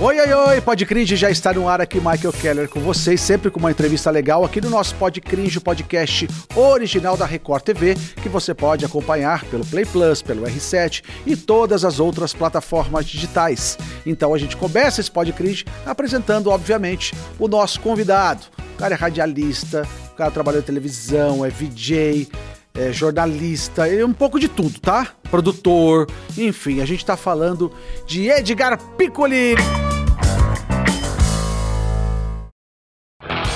[0.00, 3.48] Oi, oi, oi, Pod Cringe já está no ar aqui, Michael Keller com vocês, sempre
[3.48, 6.26] com uma entrevista legal aqui no nosso Pod Cringe, podcast
[6.56, 11.84] original da Record TV, que você pode acompanhar pelo Play Plus, pelo R7 e todas
[11.84, 13.78] as outras plataformas digitais.
[14.04, 18.46] Então a gente começa esse Pod Cringe apresentando, obviamente, o nosso convidado.
[18.74, 22.28] O cara é radialista, o cara trabalhou em televisão, é VJ,
[22.76, 25.06] é jornalista, é um pouco de tudo, tá?
[25.30, 27.72] Produtor, enfim, a gente tá falando
[28.04, 29.54] de Edgar Piccoli.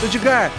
[0.04, 0.52] Edgar,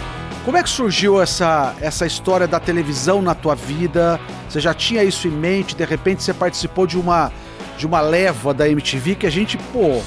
[0.44, 4.20] como é que surgiu essa, essa história da televisão na tua vida?
[4.46, 5.74] Você já tinha isso em mente?
[5.74, 7.32] De repente você participou de uma,
[7.78, 10.02] de uma leva da MTV que a gente, pô,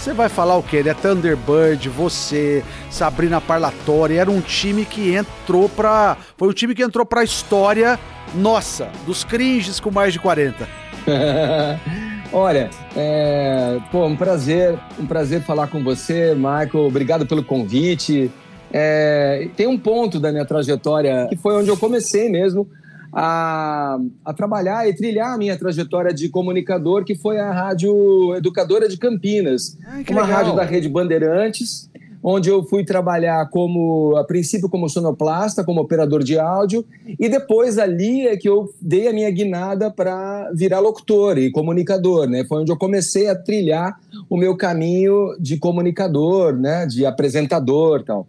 [0.00, 0.82] você vai falar o quê?
[0.82, 0.94] Né?
[0.94, 6.16] Thunderbird, você, Sabrina Parlatória, era um time que entrou pra.
[6.38, 7.98] Foi um time que entrou pra história
[8.34, 10.66] nossa, dos cringes com mais de 40.
[12.32, 16.86] Olha, é, pô, um prazer, um prazer falar com você, Michael.
[16.86, 18.30] Obrigado pelo convite.
[18.72, 22.66] É, tem um ponto da minha trajetória que foi onde eu comecei mesmo
[23.12, 28.88] a, a, trabalhar e trilhar a minha trajetória de comunicador, que foi a Rádio Educadora
[28.88, 30.36] de Campinas, Ai, uma legal.
[30.36, 31.90] rádio da Rede Bandeirantes,
[32.22, 36.84] onde eu fui trabalhar como, a princípio, como sonoplasta, como operador de áudio,
[37.18, 42.28] e depois ali é que eu dei a minha guinada para virar locutor e comunicador,
[42.28, 42.44] né?
[42.44, 46.86] Foi onde eu comecei a trilhar o meu caminho de comunicador, né?
[46.86, 48.26] De apresentador, tal.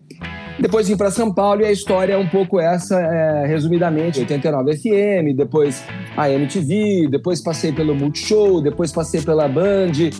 [0.61, 4.19] Depois vim para São Paulo e a história é um pouco essa, é, resumidamente.
[4.19, 5.83] 89 FM, depois
[6.15, 10.11] a MTV, depois passei pelo Multishow, depois passei pela Band.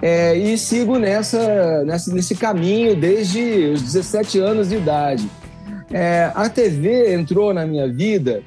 [0.00, 5.28] É, e sigo nessa, nessa, nesse caminho desde os 17 anos de idade.
[5.92, 8.42] É, a TV entrou na minha vida.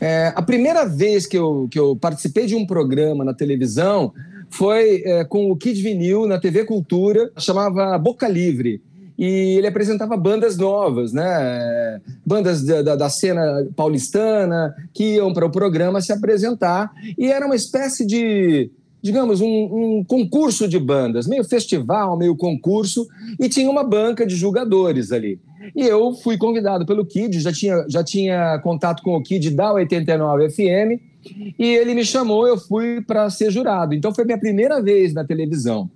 [0.00, 4.12] É, a primeira vez que eu, que eu participei de um programa na televisão
[4.50, 8.82] foi é, com o Kid Vinil na TV Cultura, chamava Boca Livre
[9.18, 12.00] e ele apresentava bandas novas, né?
[12.24, 17.56] Bandas da, da cena paulistana que iam para o programa se apresentar e era uma
[17.56, 18.70] espécie de
[19.00, 23.06] digamos, um, um, concurso de bandas, meio festival, meio concurso,
[23.38, 25.38] e tinha uma banca de julgadores ali.
[25.74, 29.72] E eu fui convidado pelo Kid, já tinha, já tinha contato com o Kid da
[29.72, 31.00] 89 FM,
[31.58, 33.94] e ele me chamou, eu fui para ser jurado.
[33.94, 35.88] Então foi minha primeira vez na televisão.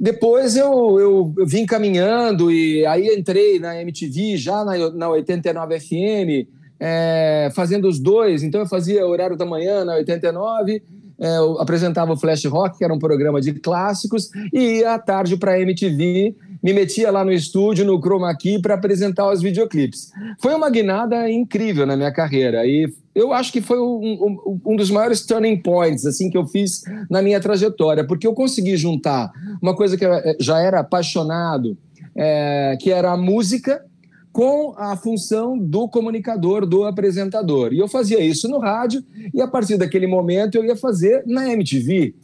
[0.00, 6.48] Depois eu, eu, vim caminhando e aí entrei na MTV, já na, na 89 FM,
[6.80, 8.42] é, fazendo os dois.
[8.42, 10.82] Então eu fazia horário da manhã na 89,
[11.20, 14.98] é, eu apresentava o Flash Rock, que era um programa de clássicos, e ia à
[14.98, 19.40] tarde para a MTV, me metia lá no estúdio, no Chroma Key, para apresentar os
[19.40, 20.10] videoclipes.
[20.38, 24.76] Foi uma guinada incrível na minha carreira e eu acho que foi um, um, um,
[24.76, 29.32] dos maiores turning points assim que eu fiz na minha trajetória, porque eu consegui juntar
[29.60, 31.76] uma coisa que eu eh, já era apaixonado,
[32.14, 33.84] é, que era a música,
[34.32, 37.72] com a função do comunicador, do apresentador.
[37.72, 39.02] E eu fazia isso no rádio,
[39.34, 42.14] e a partir daquele momento eu ia fazer na MTV.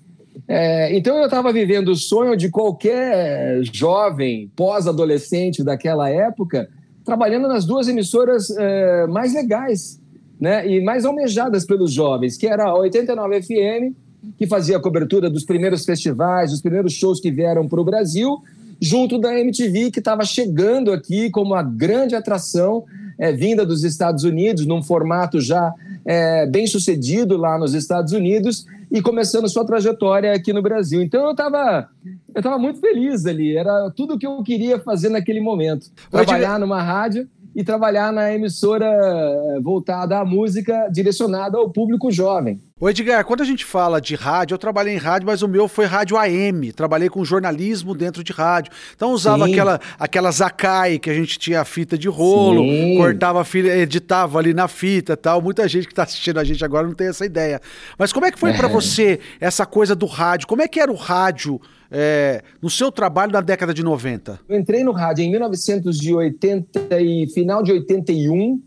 [0.46, 6.68] É, então eu estava vivendo o sonho de qualquer jovem, pós-adolescente daquela época,
[7.04, 10.00] trabalhando nas duas emissoras é, mais legais
[10.40, 13.94] né, e mais almejadas pelos jovens, que era a 89 FM,
[14.36, 18.38] que fazia a cobertura dos primeiros festivais, dos primeiros shows que vieram para o Brasil,
[18.80, 22.84] junto da MTV, que estava chegando aqui como uma grande atração
[23.18, 25.72] é, vinda dos Estados Unidos, num formato já
[26.04, 31.02] é, bem sucedido lá nos Estados Unidos e começando sua trajetória aqui no Brasil.
[31.02, 31.88] Então eu estava
[32.34, 35.90] eu tava muito feliz ali, era tudo o que eu queria fazer naquele momento.
[36.10, 42.60] Trabalhar numa rádio e trabalhar na emissora eh, voltada à música, direcionada ao público jovem.
[42.78, 45.66] Ô Edgar, quando a gente fala de rádio, eu trabalhei em rádio, mas o meu
[45.66, 46.72] foi rádio AM.
[46.72, 48.70] Trabalhei com jornalismo dentro de rádio.
[48.94, 52.98] Então usava aquela, aquela Zakai, que a gente tinha a fita de rolo, Sim.
[52.98, 55.40] cortava a fita, editava ali na fita tal.
[55.40, 57.62] Muita gente que está assistindo a gente agora não tem essa ideia.
[57.96, 58.52] Mas como é que foi é.
[58.58, 60.46] para você essa coisa do rádio?
[60.46, 61.58] Como é que era o rádio
[61.90, 64.40] é, no seu trabalho na década de 90?
[64.46, 68.60] Eu entrei no rádio em 1980 e final de 81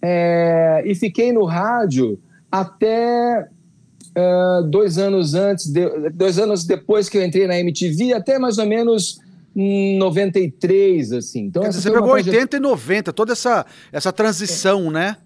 [0.00, 2.16] é, e fiquei no rádio
[2.50, 3.48] até
[4.16, 8.58] uh, dois anos antes, de, dois anos depois que eu entrei na MTV, até mais
[8.58, 9.20] ou menos
[9.54, 11.40] 93, assim.
[11.44, 14.90] Então, dizer, você pegou 80 e 90, toda essa, essa transição, é.
[14.90, 15.16] né?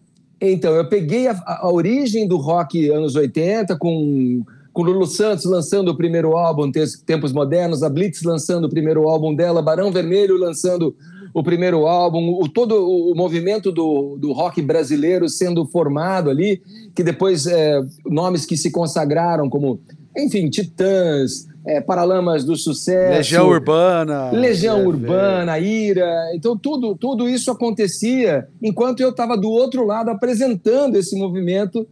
[0.41, 4.45] Então, eu peguei a, a, origem do rock anos 80 com
[4.75, 6.71] com Lulu Santos lançando o primeiro álbum,
[7.07, 10.97] Tempos Modernos, a Blitz lançando o primeiro álbum dela, Barão Vermelho lançando
[11.35, 16.63] o primeiro álbum, o, todo o movimento do, do rock brasileiro sendo formado ali,
[16.95, 19.81] que depois é, nomes que se consagraram como,
[20.17, 23.17] enfim, Titãs, é, Paralamas do Sucesso.
[23.17, 24.31] Legião Urbana.
[24.31, 26.31] Legião é, Urbana, Ira.
[26.35, 31.85] Então, tudo, tudo isso acontecia enquanto eu estava do outro lado apresentando esse movimento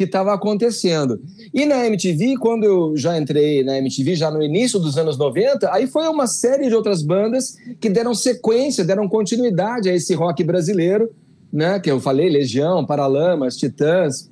[0.00, 1.20] que estava acontecendo.
[1.52, 5.70] E na MTV, quando eu já entrei na MTV, já no início dos anos 90,
[5.70, 10.42] aí foi uma série de outras bandas que deram sequência, deram continuidade a esse rock
[10.42, 11.10] brasileiro,
[11.52, 11.78] né?
[11.78, 14.30] Que eu falei, Legião, Paralamas, Titãs.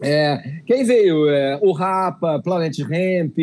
[0.00, 3.36] É, que aí veio é, o Rapa, Planet Ramp,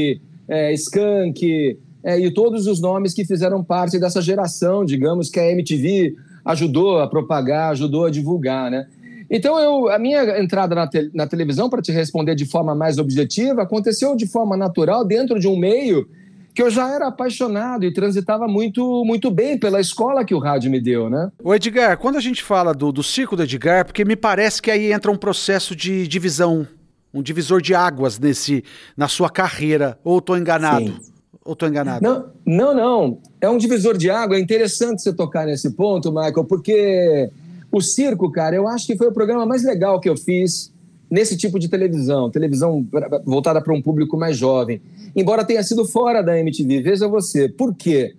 [0.47, 5.51] é, Skank, é, e todos os nomes que fizeram parte dessa geração, digamos, que a
[5.51, 6.15] MTV
[6.45, 8.87] ajudou a propagar, ajudou a divulgar, né?
[9.29, 12.97] Então, eu, a minha entrada na, te, na televisão, para te responder de forma mais
[12.97, 16.07] objetiva, aconteceu de forma natural dentro de um meio
[16.53, 20.69] que eu já era apaixonado e transitava muito, muito bem pela escola que o rádio
[20.69, 21.31] me deu, né?
[21.43, 24.71] O Edgar, quando a gente fala do, do circo do Edgar, porque me parece que
[24.71, 26.67] aí entra um processo de divisão,
[27.13, 28.63] um divisor de águas nesse,
[28.97, 30.87] na sua carreira, ou estou enganado?
[30.87, 30.99] Sim.
[31.45, 32.03] Ou estou enganado?
[32.03, 33.21] Não, não, não.
[33.39, 34.35] É um divisor de água.
[34.35, 37.29] É interessante você tocar nesse ponto, Michael, porque
[37.71, 40.71] o circo, cara, eu acho que foi o programa mais legal que eu fiz
[41.09, 42.85] nesse tipo de televisão, televisão
[43.25, 44.81] voltada para um público mais jovem.
[45.15, 47.49] Embora tenha sido fora da MTV, veja você.
[47.49, 48.15] Por quê?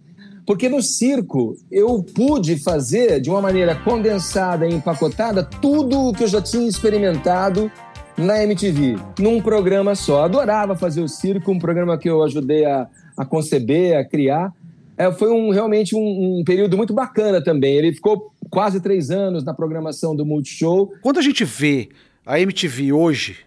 [0.46, 6.24] Porque no circo eu pude fazer de uma maneira condensada e empacotada tudo o que
[6.24, 7.70] eu já tinha experimentado
[8.16, 10.24] na MTV, num programa só.
[10.24, 14.52] Adorava fazer o circo, um programa que eu ajudei a, a conceber, a criar.
[14.96, 17.74] É, foi um, realmente um, um período muito bacana também.
[17.74, 20.92] Ele ficou quase três anos na programação do Multishow.
[21.00, 21.88] Quando a gente vê
[22.26, 23.38] a MTV hoje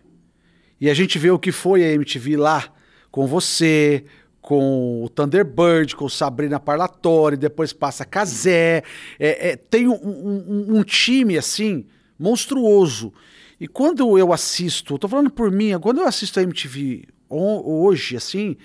[0.80, 2.74] e a gente vê o que foi a MTV lá,
[3.12, 4.06] com você,
[4.42, 8.84] com o Thunderbird, com Sabrina Parlatori, depois passa Kazé,
[9.20, 11.86] é, é, tem um, um, um, time assim
[12.18, 13.14] monstruoso.
[13.60, 18.58] E quando eu assisto, tô falando por mim, quando eu assisto a MTV hoje, assim,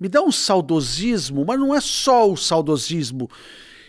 [0.00, 3.28] me dá um saudosismo, mas não é só o saudosismo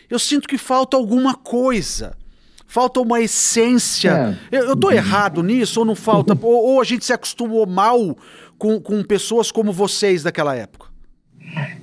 [0.09, 2.15] eu sinto que falta alguma coisa.
[2.67, 4.37] Falta uma essência.
[4.51, 4.57] É.
[4.57, 6.37] Eu, eu tô errado nisso ou não falta?
[6.41, 8.15] ou, ou, a gente se acostumou mal
[8.57, 10.87] com, com pessoas como vocês daquela época?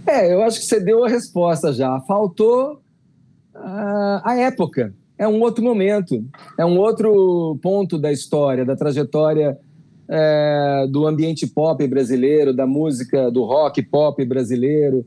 [0.07, 1.99] É, eu acho que você deu a resposta já.
[2.03, 2.83] Faltou
[3.55, 4.95] uh, a época.
[5.17, 6.23] É um outro momento.
[6.59, 9.59] É um outro ponto da história, da trajetória
[10.09, 15.07] é, do ambiente pop brasileiro, da música, do rock pop brasileiro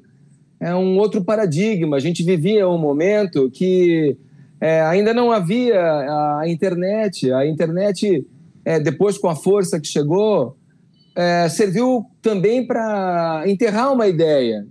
[0.59, 1.98] é um outro paradigma.
[1.98, 4.18] A gente vivia um momento que
[4.59, 5.80] é, ainda não havia
[6.39, 7.31] a internet.
[7.31, 8.25] A internet,
[8.65, 10.57] é, depois com a força que chegou,
[11.15, 14.68] é, serviu também para enterrar uma ideia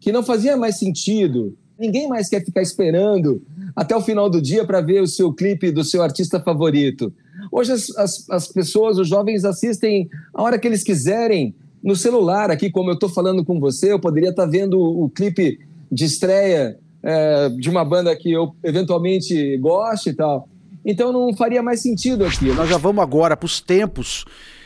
[0.00, 1.56] que não fazia mais sentido.
[1.78, 3.42] Ninguém mais quer ficar esperando
[3.74, 7.12] até o final do dia para ver o seu clipe do seu artista favorito.
[7.52, 11.54] Hoje as, as, as pessoas, os jovens assistem a hora que eles quiserem,
[11.86, 15.08] no celular aqui, como eu estou falando com você, eu poderia estar tá vendo o
[15.08, 15.60] clipe
[15.90, 20.48] de estreia é, de uma banda que eu eventualmente goste e tal.
[20.84, 22.46] Então não faria mais sentido aqui.
[22.46, 24.24] Nós já vamos agora para os tempos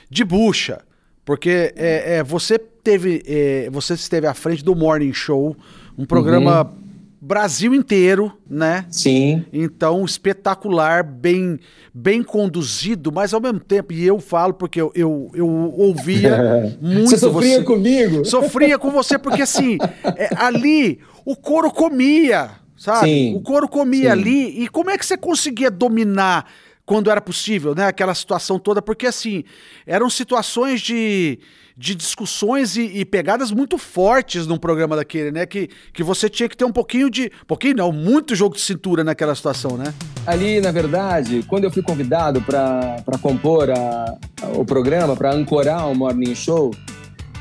[0.08, 0.80] de bucha,
[1.22, 5.54] porque é, é, você teve, é, você esteve à frente do Morning Show,
[5.98, 6.79] um programa uhum.
[7.20, 8.86] Brasil inteiro, né?
[8.90, 9.44] Sim.
[9.52, 11.58] Então, espetacular, bem
[11.92, 17.10] bem conduzido, mas ao mesmo tempo, e eu falo porque eu, eu, eu ouvia muito.
[17.10, 18.24] Você sofria você, comigo?
[18.24, 19.76] Sofria com você, porque assim,
[20.16, 23.06] é, ali o couro comia, sabe?
[23.06, 23.36] Sim.
[23.36, 24.20] O couro comia Sim.
[24.20, 24.62] ali.
[24.62, 26.46] E como é que você conseguia dominar
[26.84, 27.86] quando era possível, né?
[27.86, 29.44] Aquela situação toda, porque assim,
[29.86, 31.38] eram situações de
[31.80, 35.46] de discussões e, e, pegadas muito fortes num programa daquele, né?
[35.46, 37.32] Que, que você tinha que ter um pouquinho de.
[37.46, 39.94] Pouquinho não, muito jogo de cintura naquela situação, né?
[40.26, 45.90] Ali, na verdade, quando eu fui convidado para compor a, a, o programa, para ancorar
[45.90, 46.70] o Morning Show,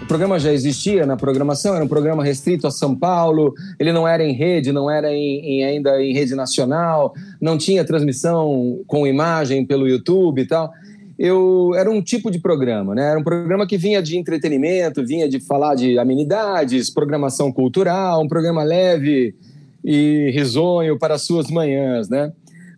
[0.01, 4.07] o programa já existia na programação, era um programa restrito a São Paulo, ele não
[4.07, 9.05] era em rede, não era em, em, ainda em rede nacional, não tinha transmissão com
[9.05, 10.71] imagem pelo YouTube e tal
[11.19, 13.09] eu era um tipo de programa, né?
[13.09, 18.27] Era um programa que vinha de entretenimento, vinha de falar de amenidades, programação cultural, um
[18.27, 19.35] programa leve
[19.83, 22.31] e risonho para as suas manhãs, né?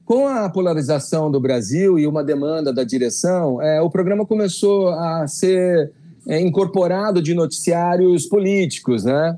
[0.04, 5.28] Com a polarização do Brasil e uma demanda da direção, é, o programa começou a
[5.28, 5.92] ser
[6.28, 9.38] incorporado de noticiários políticos, né?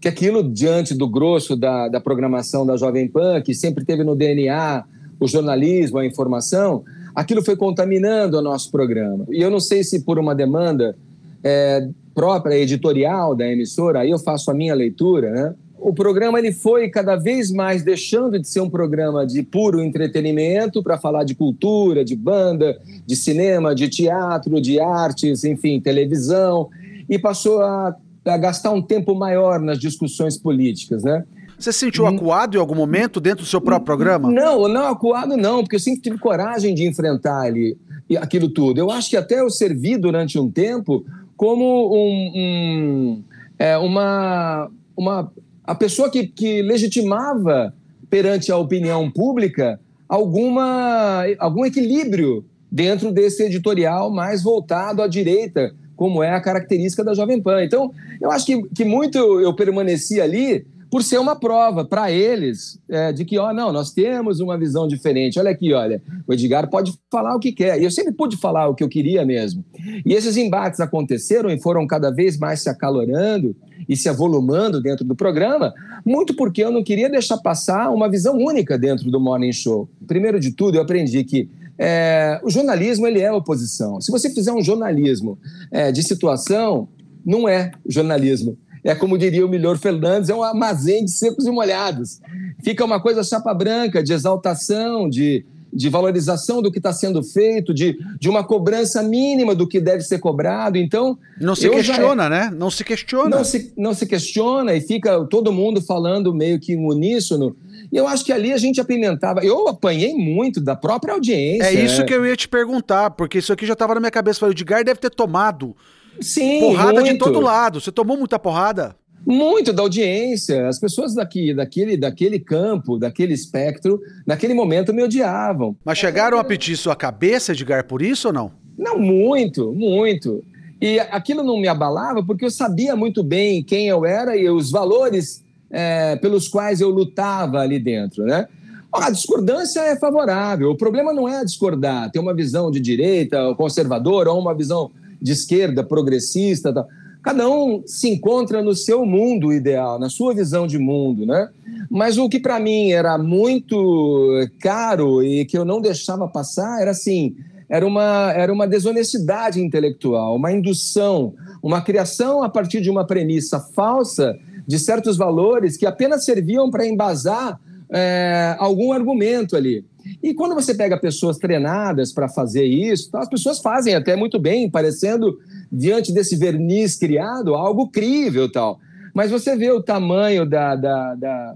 [0.00, 4.14] Que aquilo, diante do grosso da, da programação da Jovem Pan, que sempre teve no
[4.14, 4.84] DNA
[5.18, 9.24] o jornalismo, a informação, aquilo foi contaminando o nosso programa.
[9.30, 10.96] E eu não sei se por uma demanda
[11.42, 15.54] é, própria, editorial da emissora, aí eu faço a minha leitura, né?
[15.86, 20.82] O programa ele foi cada vez mais deixando de ser um programa de puro entretenimento
[20.82, 22.76] para falar de cultura, de banda,
[23.06, 26.68] de cinema, de teatro, de artes, enfim, televisão,
[27.08, 27.94] e passou a
[28.36, 31.24] gastar um tempo maior nas discussões políticas, né?
[31.56, 34.28] Você se sentiu acuado em algum momento dentro do seu próprio programa?
[34.28, 37.78] Não, não acuado não, porque eu sempre tive coragem de enfrentar ali
[38.18, 38.80] aquilo tudo.
[38.80, 43.24] Eu acho que até eu servi durante um tempo como um, um
[43.56, 45.30] é, uma, uma
[45.66, 47.74] a pessoa que, que legitimava
[48.08, 56.22] perante a opinião pública alguma, algum equilíbrio dentro desse editorial mais voltado à direita, como
[56.22, 57.64] é a característica da Jovem Pan.
[57.64, 62.78] Então, eu acho que, que muito eu permaneci ali por ser uma prova para eles
[62.88, 65.38] é, de que, ó, não, nós temos uma visão diferente.
[65.38, 67.80] Olha aqui, olha, o Edgar pode falar o que quer.
[67.80, 69.64] E eu sempre pude falar o que eu queria mesmo.
[70.04, 73.56] E esses embates aconteceram e foram cada vez mais se acalorando
[73.88, 75.72] e se avolumando dentro do programa,
[76.04, 79.88] muito porque eu não queria deixar passar uma visão única dentro do Morning Show.
[80.06, 84.00] Primeiro de tudo, eu aprendi que é, o jornalismo ele é oposição.
[84.00, 85.38] Se você fizer um jornalismo
[85.70, 86.88] é, de situação,
[87.24, 91.50] não é jornalismo é como diria o Milhor Fernandes, é um armazém de secos e
[91.50, 92.20] molhados.
[92.62, 95.44] Fica uma coisa chapa branca, de exaltação, de,
[95.76, 100.02] de valorização do que está sendo feito, de, de uma cobrança mínima do que deve
[100.02, 100.78] ser cobrado.
[100.78, 101.18] Então.
[101.38, 102.30] Não se questiona, já...
[102.30, 102.50] né?
[102.56, 103.36] Não se questiona.
[103.36, 107.54] Não se, não se questiona e fica todo mundo falando meio que em uníssono.
[107.92, 109.44] E eu acho que ali a gente apimentava.
[109.44, 111.66] Eu apanhei muito da própria audiência.
[111.66, 114.40] É isso que eu ia te perguntar, porque isso aqui já estava na minha cabeça.
[114.40, 115.76] Falei, o Edgar deve ter tomado
[116.20, 117.12] Sim, porrada muito.
[117.12, 117.80] de todo lado.
[117.80, 118.96] Você tomou muita porrada?
[119.26, 120.68] Muito da audiência.
[120.68, 125.76] As pessoas daqui, daquele, daquele campo, daquele espectro, naquele momento me odiavam.
[125.84, 128.52] Mas chegaram a pedir sua cabeça, Edgar, por isso ou não?
[128.78, 130.44] Não, muito, muito.
[130.80, 134.70] E aquilo não me abalava porque eu sabia muito bem quem eu era e os
[134.70, 138.46] valores é, pelos quais eu lutava ali dentro, né?
[138.92, 140.70] A discordância é favorável.
[140.70, 144.90] O problema não é discordar, ter uma visão de direita, conservadora, ou uma visão
[145.20, 146.72] de esquerda, progressista.
[146.72, 146.86] Tal.
[147.26, 151.48] Cada um se encontra no seu mundo ideal, na sua visão de mundo, né?
[151.90, 156.92] Mas o que para mim era muito caro e que eu não deixava passar era
[156.92, 157.34] assim,
[157.68, 163.58] era uma, era uma desonestidade intelectual, uma indução, uma criação a partir de uma premissa
[163.58, 169.84] falsa de certos valores que apenas serviam para embasar é, algum argumento ali.
[170.22, 174.70] E quando você pega pessoas treinadas para fazer isso, as pessoas fazem até muito bem,
[174.70, 175.36] parecendo,
[175.70, 178.78] diante desse verniz criado, algo crível tal.
[179.14, 181.54] Mas você vê o tamanho da, da, da,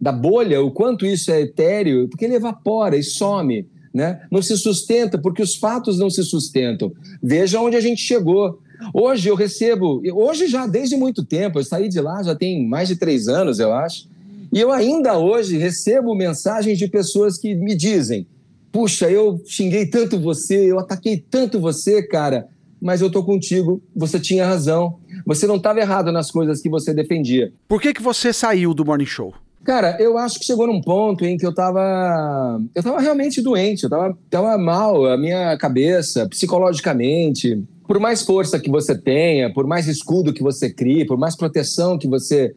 [0.00, 3.66] da bolha, o quanto isso é etéreo, porque ele evapora e some.
[3.92, 4.22] Né?
[4.30, 6.92] Não se sustenta, porque os fatos não se sustentam.
[7.22, 8.58] Veja onde a gente chegou.
[8.94, 12.88] Hoje eu recebo, hoje já desde muito tempo, eu saí de lá já tem mais
[12.88, 14.08] de três anos, eu acho.
[14.52, 18.26] E eu ainda hoje recebo mensagens de pessoas que me dizem:
[18.70, 22.48] Puxa, eu xinguei tanto você, eu ataquei tanto você, cara,
[22.82, 24.98] mas eu tô contigo, você tinha razão.
[25.24, 27.52] Você não estava errado nas coisas que você defendia.
[27.68, 29.32] Por que, que você saiu do Morning Show?
[29.62, 32.60] Cara, eu acho que chegou num ponto em que eu tava.
[32.74, 37.62] Eu tava realmente doente, eu tava, tava mal, a minha cabeça, psicologicamente.
[37.86, 41.96] Por mais força que você tenha, por mais escudo que você crie, por mais proteção
[41.96, 42.52] que você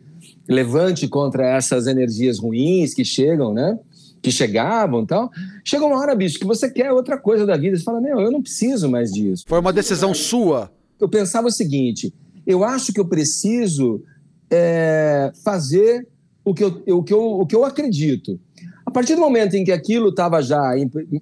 [0.48, 3.77] levante contra essas energias ruins que chegam, né?
[4.25, 5.29] Que chegavam e tal.
[5.63, 7.77] Chega uma hora, bicho, que você quer outra coisa da vida.
[7.77, 9.46] Você fala, meu, eu não preciso mais disso.
[9.48, 10.72] Foi uma decisão sua?
[11.00, 12.12] Eu pensava o seguinte:
[12.48, 14.01] eu acho que eu preciso
[14.50, 16.08] é, fazer
[16.44, 18.39] o que eu, o, que eu, o que eu acredito.
[18.84, 20.74] A partir do momento em que aquilo estava já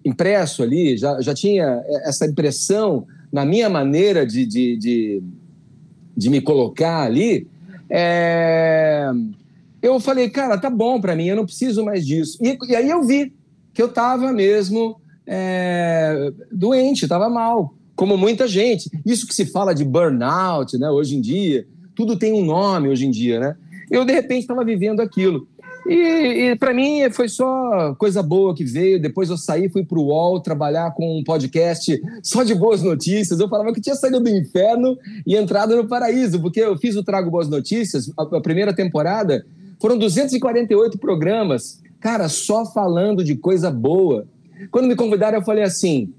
[0.06, 5.24] impresso ali, já, já tinha essa impressão na minha maneira de, de, de,
[6.16, 7.48] de me colocar ali,
[7.90, 9.10] é...
[9.84, 12.38] Eu falei, cara, tá bom para mim, eu não preciso mais disso.
[12.42, 13.34] E, e aí eu vi
[13.74, 14.96] que eu estava mesmo
[15.28, 16.32] é...
[16.50, 18.90] doente, estava mal, como muita gente.
[19.06, 23.06] Isso que se fala de burnout, né, hoje em dia, tudo tem um nome hoje
[23.06, 23.56] em dia, né?
[23.92, 25.46] Eu, de repente, estava vivendo aquilo.
[25.86, 29.02] E, e para mim foi só coisa boa que veio.
[29.02, 33.40] Depois eu saí, fui para o UOL trabalhar com um podcast só de boas notícias.
[33.40, 34.98] Eu falava que tinha saído do inferno
[35.28, 39.46] e entrado no paraíso, porque eu fiz o Trago Boas Notícias, a, a primeira temporada,
[39.84, 44.26] foram 248 programas, cara, só falando de coisa boa.
[44.72, 46.14] Quando me convidaram, eu falei assim,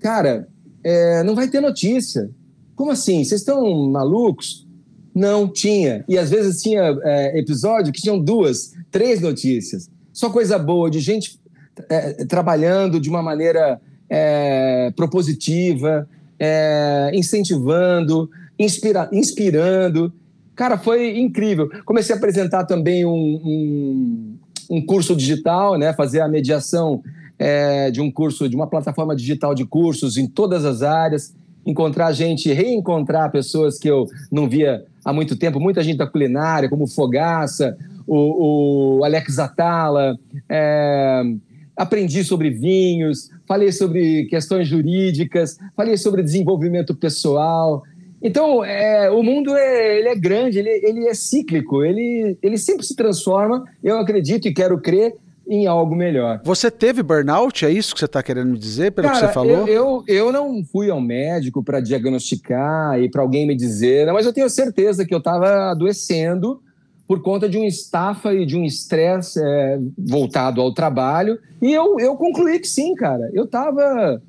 [0.00, 0.48] cara,
[0.82, 2.30] é, não vai ter notícia.
[2.74, 3.22] Como assim?
[3.22, 4.66] Vocês estão malucos?
[5.14, 6.02] Não tinha.
[6.08, 9.90] E às vezes tinha é, episódio que tinham duas, três notícias.
[10.10, 11.38] Só coisa boa, de gente
[11.90, 13.78] é, trabalhando de uma maneira
[14.08, 20.10] é, propositiva, é, incentivando, inspira, inspirando.
[20.54, 21.68] Cara, foi incrível.
[21.84, 24.38] Comecei a apresentar também um, um,
[24.70, 25.92] um curso digital, né?
[25.92, 27.02] fazer a mediação
[27.38, 32.12] é, de um curso, de uma plataforma digital de cursos em todas as áreas encontrar
[32.12, 36.86] gente, reencontrar pessoas que eu não via há muito tempo, muita gente da culinária, como
[36.86, 40.18] Fogaça, o, o Alex Atala,
[40.48, 41.22] é,
[41.76, 47.82] aprendi sobre vinhos, falei sobre questões jurídicas, falei sobre desenvolvimento pessoal.
[48.22, 52.86] Então, é, o mundo é, ele é grande, ele, ele é cíclico, ele, ele sempre
[52.86, 55.14] se transforma, eu acredito e quero crer,
[55.46, 56.40] em algo melhor.
[56.44, 57.64] Você teve burnout?
[57.64, 59.66] É isso que você está querendo me dizer, pelo Cara, que você falou?
[59.66, 64.24] Eu, eu, eu não fui ao médico para diagnosticar e para alguém me dizer, mas
[64.24, 66.62] eu tenho certeza que eu estava adoecendo
[67.06, 71.38] por conta de um estafa e de um estresse é, voltado ao trabalho.
[71.60, 73.30] E eu, eu concluí que sim, cara.
[73.34, 74.22] Eu estava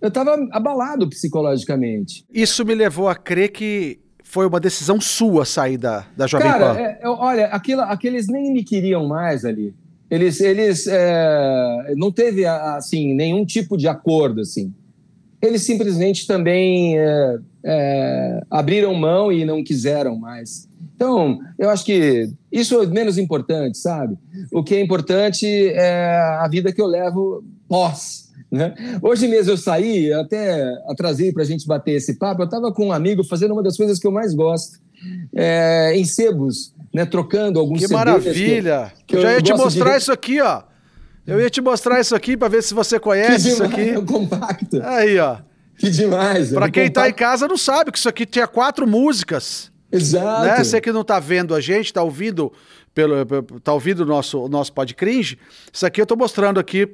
[0.00, 2.24] eu tava abalado psicologicamente.
[2.32, 6.58] Isso me levou a crer que foi uma decisão sua sair da, da Jovem Pan.
[6.58, 9.74] Cara, é, olha, aquilo, aqueles nem me queriam mais ali.
[10.10, 14.72] Eles, eles é, não teve assim nenhum tipo de acordo assim.
[15.40, 20.68] Eles simplesmente também é, é, abriram mão e não quiseram mais.
[20.94, 24.16] Então, eu acho que isso é menos importante, sabe?
[24.52, 28.27] O que é importante é a vida que eu levo pós.
[28.50, 28.74] Né?
[29.02, 32.42] Hoje mesmo eu saí, até atrasei para a gente bater esse papo.
[32.42, 34.78] Eu estava com um amigo fazendo uma das coisas que eu mais gosto,
[35.34, 38.92] é, em sebos né, trocando alguns Que maravilha!
[38.98, 39.98] Que, que eu já ia te mostrar de...
[39.98, 40.62] isso aqui, ó.
[41.26, 43.90] Eu ia te mostrar isso aqui para ver se você conhece isso aqui.
[43.90, 44.80] É um compacto.
[44.82, 45.36] Aí, ó.
[45.76, 46.50] Que demais.
[46.50, 47.00] Para quem compacto.
[47.00, 49.70] tá em casa não sabe que isso aqui tinha quatro músicas.
[49.92, 50.44] Exato.
[50.44, 50.64] Né?
[50.64, 52.50] Você que não tá vendo a gente, tá ouvindo
[52.94, 53.24] pelo
[53.62, 55.38] tá ouvindo o nosso o nosso pod cringe.
[55.72, 56.90] Isso aqui eu tô mostrando aqui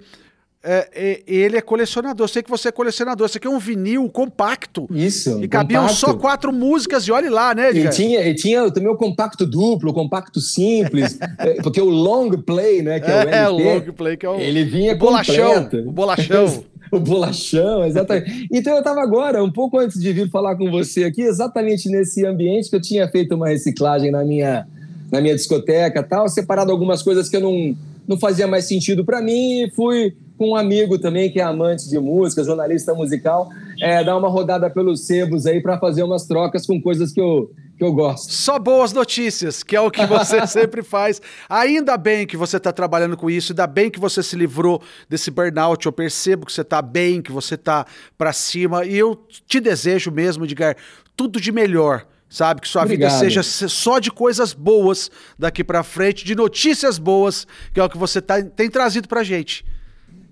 [0.66, 2.24] é, é, ele é colecionador.
[2.24, 3.26] Eu sei que você é colecionador.
[3.26, 4.88] Isso aqui é um vinil compacto.
[4.90, 5.44] Isso.
[5.44, 6.00] E cabiam compacto.
[6.00, 7.92] só quatro músicas, e olhe lá, né, Edgar?
[7.92, 12.30] E tinha, e tinha também o compacto duplo, o compacto simples, é, porque o long
[12.30, 14.40] play, né, que é, o É, o long play, que é o.
[14.40, 15.68] Ele vinha o bolachão.
[15.86, 16.64] O bolachão.
[16.90, 18.48] o bolachão, exatamente.
[18.50, 22.24] Então eu estava agora, um pouco antes de vir falar com você aqui, exatamente nesse
[22.24, 24.66] ambiente que eu tinha feito uma reciclagem na minha,
[25.12, 27.76] na minha discoteca tal, separado algumas coisas que eu não,
[28.08, 31.88] não fazia mais sentido para mim e fui com um amigo também que é amante
[31.88, 33.48] de música, jornalista musical,
[33.80, 37.52] é, dar uma rodada pelos sebos aí para fazer umas trocas com coisas que eu,
[37.78, 38.32] que eu gosto.
[38.32, 41.20] Só boas notícias, que é o que você sempre faz.
[41.48, 45.30] Ainda bem que você está trabalhando com isso, ainda bem que você se livrou desse
[45.30, 45.86] burnout.
[45.86, 47.86] Eu percebo que você está bem, que você está
[48.18, 48.84] para cima.
[48.84, 50.76] E eu te desejo mesmo, Edgar,
[51.16, 52.62] tudo de melhor sabe?
[52.62, 53.12] Que sua Obrigado.
[53.12, 55.08] vida seja só de coisas boas
[55.38, 59.22] daqui para frente, de notícias boas, que é o que você tá, tem trazido pra
[59.22, 59.64] gente.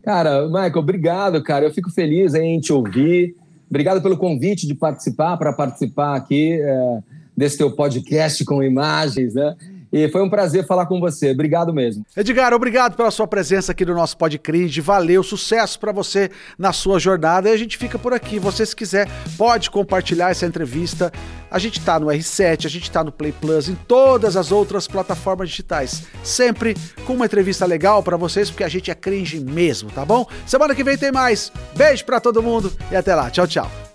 [0.02, 1.64] Cara, Michael, obrigado, cara.
[1.64, 3.36] Eu fico feliz em te ouvir.
[3.70, 6.98] Obrigado pelo convite de participar, para participar aqui é,
[7.36, 9.56] desse teu podcast com imagens, né?
[9.92, 11.32] E foi um prazer falar com você.
[11.32, 12.06] Obrigado mesmo.
[12.16, 14.80] Edgar, obrigado pela sua presença aqui no nosso Podcringe.
[14.80, 17.50] Valeu, sucesso para você na sua jornada.
[17.50, 18.38] E a gente fica por aqui.
[18.38, 21.12] Você, se quiser, pode compartilhar essa entrevista.
[21.50, 24.88] A gente tá no R7, a gente tá no Play Plus, em todas as outras
[24.88, 26.04] plataformas digitais.
[26.24, 26.74] Sempre
[27.04, 30.26] com uma entrevista legal para vocês, porque a gente é cringe mesmo, tá bom?
[30.46, 31.52] Semana que vem tem mais.
[31.76, 33.30] Beijo para todo mundo e até lá.
[33.30, 33.91] Tchau, tchau.